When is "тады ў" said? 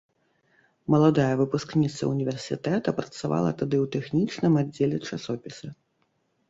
3.61-3.95